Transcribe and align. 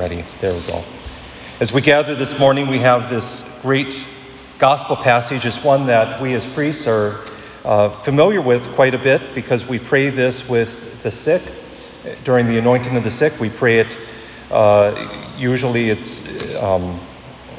ready. 0.00 0.24
There 0.40 0.54
we 0.54 0.62
go. 0.62 0.82
As 1.60 1.74
we 1.74 1.82
gather 1.82 2.14
this 2.14 2.38
morning, 2.38 2.68
we 2.68 2.78
have 2.78 3.10
this 3.10 3.44
great 3.60 3.94
gospel 4.58 4.96
passage. 4.96 5.44
It's 5.44 5.62
one 5.62 5.84
that 5.88 6.22
we 6.22 6.32
as 6.32 6.46
priests 6.46 6.86
are 6.86 7.22
uh, 7.66 7.90
familiar 8.02 8.40
with 8.40 8.66
quite 8.76 8.94
a 8.94 8.98
bit 8.98 9.20
because 9.34 9.66
we 9.66 9.78
pray 9.78 10.08
this 10.08 10.48
with 10.48 11.02
the 11.02 11.12
sick 11.12 11.42
during 12.24 12.46
the 12.46 12.56
anointing 12.56 12.96
of 12.96 13.04
the 13.04 13.10
sick. 13.10 13.38
We 13.38 13.50
pray 13.50 13.80
it. 13.80 13.98
Uh, 14.50 15.34
usually, 15.36 15.90
it's 15.90 16.22
um, 16.56 16.98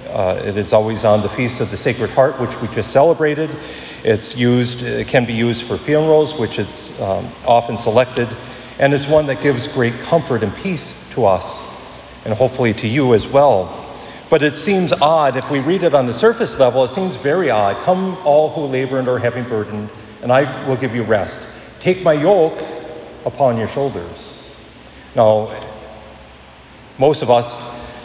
uh, 0.07 0.41
it 0.43 0.57
is 0.57 0.73
always 0.73 1.05
on 1.05 1.21
the 1.21 1.29
feast 1.29 1.61
of 1.61 1.69
the 1.69 1.77
Sacred 1.77 2.09
Heart, 2.09 2.39
which 2.39 2.59
we 2.59 2.69
just 2.69 2.89
celebrated. 2.89 3.55
It's 4.03 4.35
used. 4.35 4.81
It 4.81 5.07
can 5.07 5.27
be 5.27 5.33
used 5.33 5.67
for 5.67 5.77
funerals, 5.77 6.33
which 6.33 6.57
it's 6.57 6.89
um, 6.99 7.29
often 7.45 7.77
selected, 7.77 8.35
and 8.79 8.95
is 8.95 9.05
one 9.05 9.27
that 9.27 9.43
gives 9.43 9.67
great 9.67 9.93
comfort 9.99 10.41
and 10.41 10.55
peace 10.55 10.95
to 11.11 11.27
us, 11.27 11.61
and 12.25 12.33
hopefully 12.33 12.73
to 12.73 12.88
you 12.88 13.13
as 13.13 13.27
well. 13.27 13.77
But 14.30 14.43
it 14.43 14.55
seems 14.55 14.93
odd 14.93 15.35
if 15.35 15.49
we 15.52 15.59
read 15.59 15.84
it 15.84 15.93
on 15.93 16.05
the 16.05 16.13
surface 16.13 16.57
level. 16.57 16.84
It 16.85 16.91
seems 16.91 17.17
very 17.17 17.49
odd. 17.49 17.84
Come, 17.84 18.17
all 18.25 18.49
who 18.49 18.61
labor 18.61 18.99
and 18.99 19.07
are 19.07 19.20
heavy 19.20 19.41
burdened, 19.41 19.89
and 20.21 20.31
I 20.31 20.67
will 20.67 20.77
give 20.77 20.95
you 20.95 21.03
rest. 21.03 21.39
Take 21.80 22.02
my 22.02 22.13
yoke 22.13 22.63
upon 23.25 23.57
your 23.57 23.67
shoulders. 23.67 24.34
Now, 25.16 25.52
most 26.97 27.21
of 27.21 27.30
us 27.30 27.59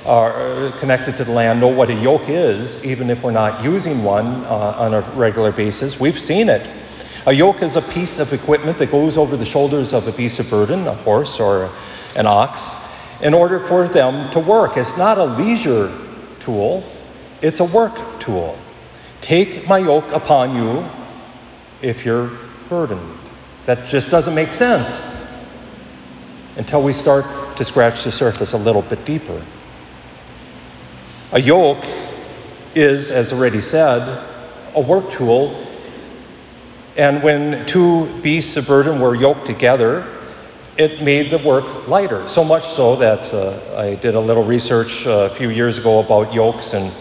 are 0.05 0.73
connected 0.79 1.17
to 1.19 1.25
the 1.25 1.33
land 1.33 1.61
know 1.61 1.69
what 1.69 1.91
a 1.91 1.95
yoke 1.95 2.29
is, 2.29 2.83
even 2.85 3.11
if 3.11 3.23
we're 3.23 3.31
not 3.31 3.63
using 3.63 4.03
one 4.03 4.27
uh, 4.45 4.75
on 4.79 4.95
a 4.95 5.01
regular 5.15 5.53
basis. 5.53 6.01
We've 6.01 6.19
seen 6.19 6.49
it. 6.49 6.69
A 7.27 7.33
yoke 7.33 7.63
is 7.63 7.77
a 7.77 7.83
piece 7.83 8.19
of 8.19 8.33
equipment 8.33 8.79
that 8.79 8.91
goes 8.91 9.17
over 9.17 9.37
the 9.37 9.45
shoulders 9.45 9.93
of 9.93 10.07
a 10.07 10.13
beast 10.13 10.39
of 10.39 10.49
burden, 10.49 10.87
a 10.87 10.95
horse 10.95 11.41
or 11.41 11.71
an 12.15 12.27
ox, 12.27 12.73
in 13.21 13.35
order 13.35 13.61
for 13.67 13.89
them 13.89 14.31
to 14.33 14.41
work. 14.41 14.77
It's 14.77 14.97
not 14.97 15.19
a 15.19 15.25
leisure 15.25 15.93
tool, 16.41 16.85
it's 17.43 17.61
a 17.61 17.65
work 17.65 18.21
tool. 18.21 18.59
Take 19.21 19.67
my 19.67 19.79
yoke 19.79 20.11
upon 20.13 20.55
you 20.57 20.89
if 21.83 22.05
you're 22.05 22.31
burdened. 22.69 23.19
That 23.65 23.89
just 23.89 24.11
doesn't 24.11 24.35
make 24.35 24.53
sense 24.53 25.03
until 26.57 26.83
we 26.83 26.93
start 26.93 27.57
to 27.57 27.65
scratch 27.65 28.05
the 28.05 28.13
surface 28.13 28.53
a 28.53 28.59
little 28.59 28.83
bit 28.83 29.05
deeper. 29.05 29.45
A 31.33 31.41
yoke 31.41 31.85
is, 32.75 33.11
as 33.11 33.33
already 33.33 33.61
said, 33.61 34.01
a 34.75 34.81
work 34.81 35.11
tool. 35.11 35.67
And 36.97 37.23
when 37.23 37.67
two 37.67 38.21
beasts 38.23 38.57
of 38.57 38.67
burden 38.67 39.01
were 39.01 39.15
yoked 39.15 39.47
together, 39.47 40.16
it 40.77 41.03
made 41.03 41.31
the 41.31 41.39
work 41.39 41.89
lighter. 41.89 42.29
So 42.29 42.45
much 42.45 42.67
so 42.69 42.97
that 42.97 43.33
uh, 43.33 43.77
I 43.77 43.95
did 43.95 44.15
a 44.15 44.21
little 44.21 44.45
research 44.45 45.07
uh, 45.07 45.31
a 45.33 45.35
few 45.35 45.49
years 45.49 45.79
ago 45.79 46.01
about 46.01 46.35
yokes, 46.35 46.75
and, 46.75 46.93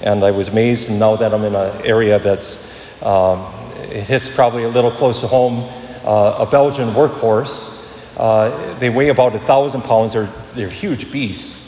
and 0.00 0.24
I 0.24 0.30
was 0.32 0.48
amazed. 0.48 0.88
And 0.88 0.98
now 0.98 1.16
that 1.16 1.32
I'm 1.32 1.44
in 1.44 1.54
an 1.54 1.86
area 1.86 2.18
that's 2.18 2.58
um, 3.02 3.46
it 3.76 4.02
hits 4.02 4.28
probably 4.28 4.64
a 4.64 4.68
little 4.68 4.90
close 4.90 5.20
to 5.20 5.28
home, 5.28 5.60
uh, 6.04 6.44
a 6.46 6.50
Belgian 6.50 6.90
workhorse. 6.90 7.76
Uh, 8.16 8.78
they 8.78 8.90
weigh 8.90 9.08
about 9.08 9.34
a 9.34 9.40
thousand 9.40 9.82
pounds. 9.82 10.12
They're, 10.12 10.32
they're 10.54 10.68
huge 10.68 11.10
beasts, 11.12 11.64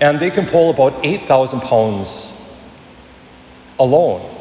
and 0.00 0.18
they 0.18 0.30
can 0.30 0.46
pull 0.46 0.70
about 0.70 1.04
eight 1.04 1.28
thousand 1.28 1.60
pounds 1.60 2.32
alone. 3.78 4.34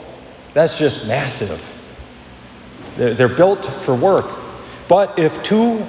That's 0.53 0.77
just 0.77 1.05
massive. 1.05 1.63
They're, 2.95 3.13
they're 3.13 3.35
built 3.35 3.69
for 3.83 3.93
work. 3.93 4.39
But 4.87 5.19
if 5.19 5.43
two 5.43 5.85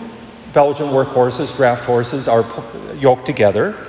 Belgian 0.52 0.88
workhorses, 0.88 1.54
draft 1.56 1.84
horses, 1.84 2.28
are 2.28 2.44
yoked 2.96 3.26
together, 3.26 3.86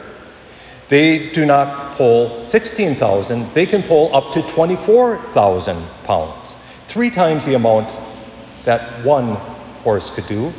they 0.89 1.29
do 1.31 1.45
not 1.45 1.95
pull 1.95 2.43
16,000, 2.43 3.53
they 3.53 3.65
can 3.65 3.83
pull 3.83 4.13
up 4.15 4.33
to 4.33 4.41
24,000 4.53 5.87
pounds, 6.03 6.55
three 6.87 7.11
times 7.11 7.45
the 7.45 7.53
amount 7.53 7.87
that 8.65 9.05
one 9.05 9.35
horse 9.83 10.09
could 10.09 10.27
do 10.27 10.51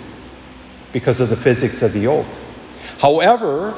because 0.93 1.21
of 1.21 1.29
the 1.29 1.37
physics 1.37 1.83
of 1.83 1.93
the 1.93 2.01
yoke. 2.01 2.27
However, 2.99 3.75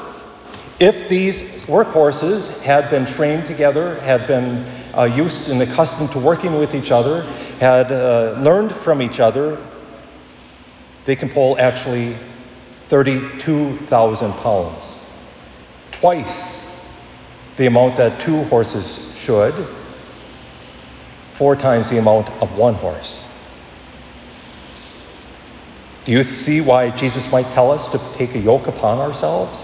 if 0.79 1.07
these 1.07 1.41
workhorses 1.65 2.49
had 2.61 2.89
been 2.89 3.05
trained 3.05 3.45
together, 3.47 3.99
had 4.01 4.27
been 4.27 4.65
uh, 4.97 5.03
used 5.03 5.49
and 5.49 5.61
accustomed 5.61 6.11
to 6.11 6.19
working 6.19 6.57
with 6.57 6.75
each 6.75 6.91
other, 6.91 7.23
had 7.59 7.91
uh, 7.91 8.35
learned 8.39 8.73
from 8.77 9.01
each 9.01 9.19
other, 9.19 9.57
they 11.05 11.15
can 11.15 11.29
pull 11.29 11.57
actually 11.59 12.17
32,000 12.89 14.31
pounds, 14.33 14.97
twice 15.91 16.65
the 17.57 17.65
amount 17.65 17.97
that 17.97 18.19
two 18.19 18.43
horses 18.43 18.99
should, 19.17 19.67
four 21.35 21.55
times 21.55 21.89
the 21.89 21.97
amount 21.97 22.29
of 22.41 22.55
one 22.57 22.75
horse. 22.75 23.27
Do 26.05 26.11
you 26.11 26.23
see 26.23 26.61
why 26.61 26.89
Jesus 26.89 27.31
might 27.31 27.49
tell 27.51 27.71
us 27.71 27.87
to 27.89 27.99
take 28.15 28.35
a 28.35 28.39
yoke 28.39 28.67
upon 28.67 28.99
ourselves? 28.99 29.63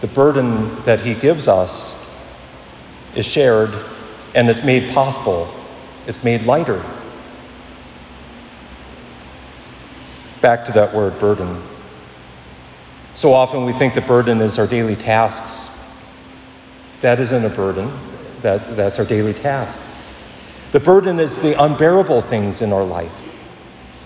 The 0.00 0.06
burden 0.06 0.84
that 0.84 1.00
he 1.00 1.14
gives 1.14 1.48
us 1.48 1.94
is 3.14 3.26
shared 3.26 3.70
and 4.34 4.48
it's 4.48 4.62
made 4.62 4.92
possible, 4.92 5.52
it's 6.06 6.22
made 6.22 6.42
lighter 6.42 6.84
back 10.46 10.64
to 10.64 10.70
that 10.70 10.94
word 10.94 11.18
burden. 11.18 11.60
So 13.16 13.32
often 13.32 13.64
we 13.64 13.72
think 13.72 13.94
that 13.94 14.06
burden 14.06 14.40
is 14.40 14.60
our 14.60 14.66
daily 14.68 14.94
tasks. 14.94 15.68
That 17.00 17.18
isn't 17.18 17.44
a 17.44 17.48
burden, 17.48 17.90
that, 18.42 18.76
that's 18.76 19.00
our 19.00 19.04
daily 19.04 19.34
task. 19.34 19.80
The 20.70 20.78
burden 20.78 21.18
is 21.18 21.34
the 21.38 21.60
unbearable 21.60 22.22
things 22.22 22.62
in 22.62 22.72
our 22.72 22.84
life. 22.84 23.10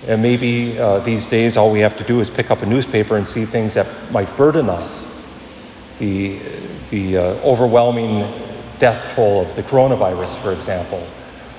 And 0.06 0.22
maybe 0.22 0.78
uh, 0.78 1.00
these 1.00 1.26
days 1.26 1.58
all 1.58 1.70
we 1.70 1.80
have 1.80 1.98
to 1.98 2.04
do 2.04 2.20
is 2.20 2.30
pick 2.30 2.50
up 2.50 2.62
a 2.62 2.66
newspaper 2.66 3.18
and 3.18 3.26
see 3.26 3.44
things 3.44 3.74
that 3.74 4.10
might 4.10 4.34
burden 4.38 4.70
us. 4.70 5.06
The, 5.98 6.40
the 6.88 7.18
uh, 7.18 7.22
overwhelming 7.44 8.20
death 8.78 9.14
toll 9.14 9.42
of 9.42 9.54
the 9.56 9.62
coronavirus, 9.62 10.42
for 10.42 10.54
example, 10.54 11.06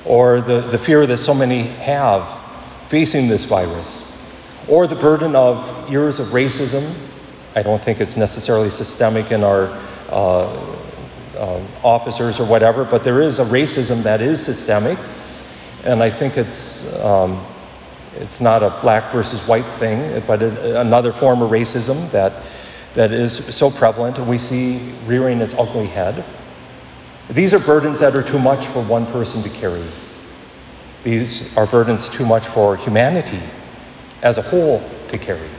or 0.05 0.41
the, 0.41 0.61
the 0.61 0.79
fear 0.79 1.05
that 1.05 1.19
so 1.19 1.35
many 1.35 1.67
have 1.67 2.27
facing 2.89 3.27
this 3.27 3.45
virus 3.45 4.01
or 4.67 4.87
the 4.87 4.95
burden 4.95 5.35
of 5.35 5.89
years 5.89 6.19
of 6.19 6.27
racism. 6.29 6.93
I 7.55 7.63
don't 7.63 7.83
think 7.83 7.99
it's 7.99 8.15
necessarily 8.15 8.69
systemic 8.69 9.31
in 9.31 9.43
our 9.43 9.67
uh, 10.09 10.77
uh, 11.37 11.67
officers 11.83 12.39
or 12.39 12.45
whatever, 12.45 12.85
but 12.85 13.03
there 13.03 13.21
is 13.21 13.39
a 13.39 13.45
racism 13.45 14.03
that 14.03 14.21
is 14.21 14.43
systemic, 14.43 14.97
and 15.83 16.01
I 16.03 16.09
think 16.09 16.37
it's 16.37 16.85
um, 16.95 17.45
it's 18.15 18.39
not 18.39 18.61
a 18.61 18.77
black 18.81 19.11
versus 19.11 19.41
white 19.47 19.71
thing, 19.79 20.21
but 20.27 20.41
another 20.41 21.13
form 21.13 21.41
of 21.41 21.49
racism 21.49 22.11
that 22.11 22.43
that 22.93 23.11
is 23.11 23.55
so 23.55 23.71
prevalent, 23.71 24.17
and 24.17 24.27
we 24.27 24.37
see 24.37 24.93
rearing 25.05 25.39
its 25.39 25.53
ugly 25.53 25.87
head. 25.87 26.23
These 27.29 27.53
are 27.53 27.59
burdens 27.59 28.01
that 28.01 28.15
are 28.15 28.23
too 28.23 28.39
much 28.39 28.67
for 28.67 28.83
one 28.83 29.05
person 29.07 29.41
to 29.43 29.49
carry. 29.49 29.89
These 31.03 31.55
are 31.57 31.65
burdens 31.65 32.09
too 32.09 32.25
much 32.25 32.45
for 32.47 32.75
humanity 32.75 33.41
as 34.21 34.37
a 34.37 34.41
whole 34.41 34.83
to 35.07 35.17
carry. 35.17 35.49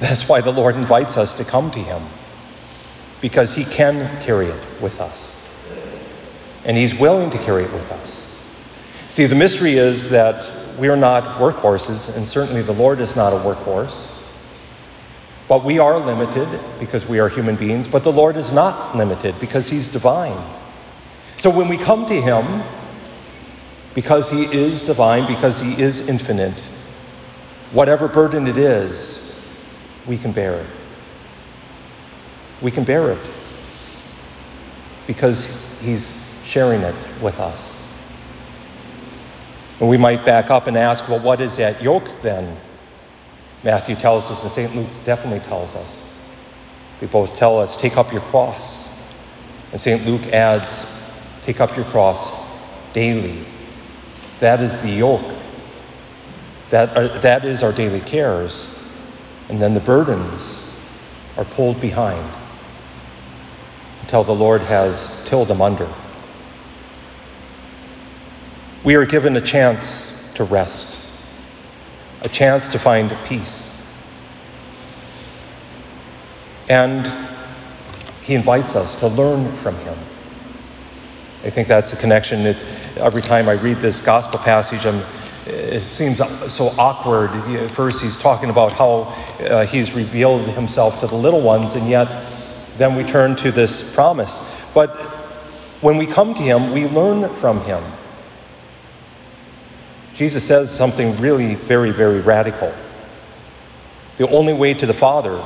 That's 0.00 0.28
why 0.28 0.40
the 0.40 0.52
Lord 0.52 0.76
invites 0.76 1.16
us 1.16 1.32
to 1.34 1.44
come 1.44 1.70
to 1.70 1.78
Him, 1.78 2.06
because 3.20 3.54
He 3.54 3.64
can 3.64 4.22
carry 4.22 4.46
it 4.46 4.82
with 4.82 5.00
us. 5.00 5.36
And 6.64 6.76
He's 6.76 6.94
willing 6.94 7.30
to 7.30 7.38
carry 7.38 7.64
it 7.64 7.72
with 7.72 7.90
us. 7.92 8.22
See, 9.08 9.26
the 9.26 9.36
mystery 9.36 9.76
is 9.76 10.10
that 10.10 10.78
we 10.78 10.88
are 10.88 10.96
not 10.96 11.38
workhorses, 11.40 12.14
and 12.16 12.28
certainly 12.28 12.62
the 12.62 12.72
Lord 12.72 13.00
is 13.00 13.14
not 13.14 13.32
a 13.32 13.36
workhorse. 13.36 14.06
But 15.46 15.64
we 15.64 15.78
are 15.78 15.98
limited 15.98 16.48
because 16.80 17.06
we 17.06 17.18
are 17.18 17.28
human 17.28 17.56
beings, 17.56 17.86
but 17.86 18.02
the 18.02 18.12
Lord 18.12 18.36
is 18.36 18.50
not 18.50 18.96
limited 18.96 19.38
because 19.38 19.68
He's 19.68 19.86
divine. 19.86 20.42
So 21.36 21.50
when 21.50 21.68
we 21.68 21.76
come 21.76 22.06
to 22.06 22.20
Him, 22.20 22.62
because 23.94 24.28
He 24.28 24.44
is 24.44 24.82
divine, 24.82 25.32
because 25.32 25.60
He 25.60 25.80
is 25.80 26.00
infinite, 26.00 26.62
Whatever 27.74 28.06
burden 28.06 28.46
it 28.46 28.56
is, 28.56 29.18
we 30.06 30.16
can 30.16 30.30
bear 30.30 30.60
it. 30.60 30.70
We 32.62 32.70
can 32.70 32.84
bear 32.84 33.10
it 33.10 33.30
because 35.08 35.48
He's 35.80 36.16
sharing 36.44 36.82
it 36.82 36.94
with 37.20 37.40
us. 37.40 37.76
And 39.80 39.88
we 39.88 39.96
might 39.96 40.24
back 40.24 40.50
up 40.50 40.68
and 40.68 40.76
ask, 40.76 41.08
well, 41.08 41.18
what 41.18 41.40
is 41.40 41.56
that 41.56 41.82
yoke 41.82 42.08
then? 42.22 42.56
Matthew 43.64 43.96
tells 43.96 44.30
us, 44.30 44.44
and 44.44 44.52
St. 44.52 44.76
Luke 44.76 44.88
definitely 45.04 45.40
tells 45.40 45.74
us. 45.74 46.00
They 47.00 47.06
both 47.06 47.36
tell 47.36 47.58
us, 47.58 47.76
take 47.76 47.96
up 47.96 48.12
your 48.12 48.22
cross. 48.22 48.86
And 49.72 49.80
St. 49.80 50.06
Luke 50.06 50.22
adds, 50.28 50.86
take 51.42 51.60
up 51.60 51.76
your 51.76 51.86
cross 51.86 52.30
daily. 52.92 53.44
That 54.38 54.60
is 54.60 54.72
the 54.82 54.90
yoke 54.90 55.43
that, 56.74 56.96
are, 56.96 57.06
that 57.20 57.44
is 57.44 57.62
our 57.62 57.72
daily 57.72 58.00
cares. 58.00 58.66
And 59.48 59.62
then 59.62 59.74
the 59.74 59.80
burdens 59.80 60.60
are 61.36 61.44
pulled 61.44 61.80
behind 61.80 62.28
until 64.00 64.24
the 64.24 64.34
Lord 64.34 64.60
has 64.60 65.08
tilled 65.24 65.46
them 65.46 65.62
under. 65.62 65.88
We 68.82 68.96
are 68.96 69.06
given 69.06 69.36
a 69.36 69.40
chance 69.40 70.12
to 70.34 70.42
rest, 70.42 70.98
a 72.22 72.28
chance 72.28 72.66
to 72.70 72.78
find 72.80 73.16
peace. 73.24 73.72
And 76.68 77.06
he 78.24 78.34
invites 78.34 78.74
us 78.74 78.96
to 78.96 79.06
learn 79.06 79.54
from 79.58 79.76
him. 79.78 79.96
I 81.44 81.50
think 81.50 81.68
that's 81.68 81.92
the 81.92 81.96
connection. 81.98 82.44
Every 82.96 83.22
time 83.22 83.48
I 83.48 83.52
read 83.52 83.80
this 83.80 84.00
gospel 84.00 84.40
passage, 84.40 84.84
I'm, 84.84 85.04
it 85.46 85.84
seems 85.92 86.18
so 86.18 86.68
awkward. 86.78 87.30
First, 87.72 88.02
he's 88.02 88.16
talking 88.16 88.50
about 88.50 88.72
how 88.72 89.02
uh, 89.44 89.66
he's 89.66 89.92
revealed 89.92 90.48
himself 90.48 90.98
to 91.00 91.06
the 91.06 91.14
little 91.14 91.42
ones, 91.42 91.74
and 91.74 91.88
yet 91.88 92.08
then 92.78 92.96
we 92.96 93.04
turn 93.04 93.36
to 93.36 93.52
this 93.52 93.82
promise. 93.94 94.40
But 94.72 94.96
when 95.80 95.96
we 95.96 96.06
come 96.06 96.34
to 96.34 96.42
him, 96.42 96.72
we 96.72 96.86
learn 96.86 97.34
from 97.36 97.62
him. 97.64 97.84
Jesus 100.14 100.44
says 100.44 100.70
something 100.70 101.16
really 101.20 101.56
very, 101.56 101.90
very 101.90 102.20
radical. 102.20 102.72
The 104.16 104.28
only 104.28 104.52
way 104.52 104.74
to 104.74 104.86
the 104.86 104.94
Father 104.94 105.44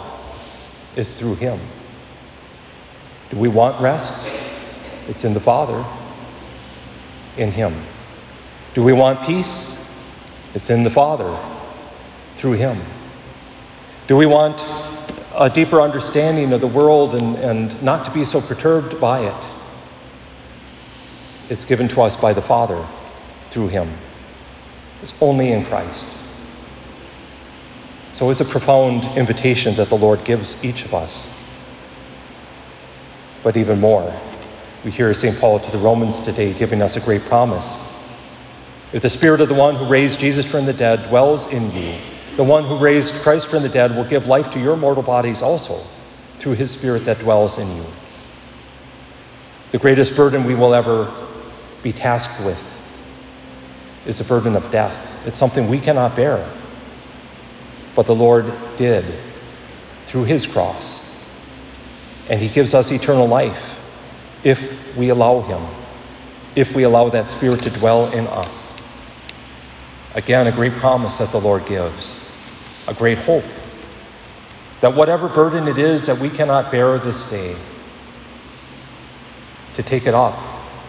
is 0.95 1.11
through 1.15 1.37
him. 1.37 1.59
Do 3.31 3.39
we 3.39 3.49
want 3.49 3.81
rest? 3.81 4.15
It's 5.09 5.25
in 5.25 5.33
the 5.33 5.41
Father, 5.41 5.85
in 7.39 7.51
Him. 7.51 7.83
Do 8.75 8.83
we 8.83 8.93
want 8.93 9.27
peace? 9.27 9.75
It's 10.59 10.71
in 10.71 10.83
the 10.83 10.91
Father, 10.91 11.39
through 12.35 12.55
Him. 12.55 12.83
Do 14.09 14.17
we 14.17 14.27
want 14.27 14.61
a 15.37 15.49
deeper 15.49 15.81
understanding 15.81 16.53
of 16.53 16.61
the 16.61 16.67
world 16.67 17.15
and, 17.15 17.37
and 17.37 17.81
not 17.81 18.05
to 18.07 18.11
be 18.11 18.25
so 18.25 18.41
perturbed 18.41 19.01
by 19.01 19.21
it? 19.21 19.45
It's 21.49 21.65
given 21.65 21.87
to 21.91 22.03
us 22.03 22.17
by 22.17 22.33
the 22.33 22.43
Father, 22.43 22.85
through 23.51 23.69
Him. 23.69 23.89
It's 25.01 25.15
only 25.21 25.53
in 25.53 25.65
Christ. 25.65 26.09
So 28.13 28.29
it's 28.29 28.41
a 28.41 28.45
profound 28.45 29.05
invitation 29.17 29.77
that 29.77 29.89
the 29.89 29.97
Lord 29.97 30.25
gives 30.25 30.57
each 30.65 30.85
of 30.85 30.93
us. 30.93 31.25
But 33.45 33.57
even 33.57 33.79
more, 33.79 34.13
we 34.85 34.91
hear 34.91 35.15
St. 35.15 35.39
Paul 35.39 35.61
to 35.61 35.71
the 35.71 35.79
Romans 35.79 36.21
today 36.21 36.53
giving 36.53 36.83
us 36.83 36.97
a 36.97 37.01
great 37.01 37.25
promise. 37.27 37.77
If 38.93 39.03
the 39.03 39.11
Spirit 39.11 39.41
of 39.41 39.49
the 39.49 39.55
one 39.55 39.77
who 39.77 39.87
raised 39.87 40.19
Jesus 40.19 40.47
from 40.47 40.67
the 40.67 40.73
dead 40.73 41.09
dwells 41.09 41.47
in 41.47 41.71
you, 41.73 41.99
the 42.37 42.45
one 42.45 42.65
who 42.65 42.79
raised 42.79 43.15
Christ 43.17 43.49
from 43.49 43.63
the 43.63 43.69
dead 43.69 43.95
will 43.95 44.05
give 44.05 44.27
life 44.27 44.51
to 44.53 44.61
your 44.61 44.77
mortal 44.77 45.03
bodies 45.03 45.43
also 45.43 45.85
through 46.39 46.53
his 46.53 46.71
Spirit 46.71 47.05
that 47.05 47.19
dwells 47.19 47.59
in 47.59 47.77
you. 47.77 47.85
The 49.73 49.79
greatest 49.79 50.17
burden 50.17 50.45
we 50.45 50.55
will 50.55 50.75
ever 50.75 51.13
be 51.83 51.93
tasked 51.93 52.45
with 52.45 52.63
is 54.07 54.19
the 54.19 54.25
burden 54.25 54.57
of 54.57 54.71
death. 54.71 54.97
It's 55.27 55.37
something 55.37 55.69
we 55.69 55.81
cannot 55.81 56.17
bear. 56.17 56.51
But 57.95 58.07
the 58.07 58.15
Lord 58.15 58.53
did 58.77 59.13
through 60.07 60.25
his 60.25 60.47
cross 60.47 61.01
and 62.29 62.41
He 62.41 62.49
gives 62.49 62.75
us 62.75 62.93
eternal 62.93 63.27
life 63.27 63.63
if 64.45 64.61
we 64.97 65.09
allow 65.09 65.41
Him, 65.41 65.67
if 66.55 66.75
we 66.75 66.83
allow 66.83 67.09
that 67.09 67.31
Spirit 67.31 67.63
to 67.63 67.71
dwell 67.71 68.13
in 68.13 68.27
us. 68.27 68.73
Again, 70.15 70.47
a 70.47 70.53
great 70.53 70.75
promise 70.77 71.19
that 71.19 71.31
the 71.31 71.41
Lord 71.41 71.67
gives, 71.67 72.19
a 72.87 72.95
great 72.95 73.19
hope 73.19 73.45
that 74.81 74.95
whatever 74.95 75.29
burden 75.29 75.67
it 75.67 75.79
is 75.79 76.07
that 76.07 76.19
we 76.19 76.31
cannot 76.31 76.71
bear 76.71 76.99
this 76.99 77.25
day, 77.31 77.57
to 79.75 79.83
take 79.83 80.07
it 80.07 80.15
up, 80.15 80.39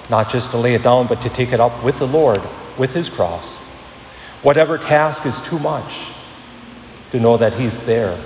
not 0.09 0.29
just 0.29 0.51
to 0.51 0.57
lay 0.57 0.73
it 0.73 0.83
down, 0.83 1.07
but 1.07 1.21
to 1.21 1.29
take 1.29 1.51
it 1.51 1.59
up 1.59 1.83
with 1.83 1.97
the 1.97 2.07
Lord, 2.07 2.41
with 2.77 2.91
His 2.91 3.09
cross. 3.09 3.57
Whatever 4.41 4.77
task 4.77 5.25
is 5.25 5.39
too 5.41 5.59
much, 5.59 5.93
to 7.11 7.19
know 7.19 7.37
that 7.37 7.53
He's 7.53 7.77
there 7.85 8.19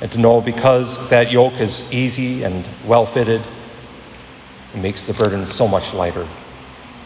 and 0.00 0.12
to 0.12 0.18
know 0.18 0.40
because 0.40 1.08
that 1.08 1.30
yoke 1.30 1.60
is 1.60 1.82
easy 1.90 2.42
and 2.42 2.66
well 2.86 3.06
fitted, 3.06 3.42
it 4.74 4.78
makes 4.78 5.06
the 5.06 5.14
burden 5.14 5.46
so 5.46 5.66
much 5.66 5.94
lighter. 5.94 6.28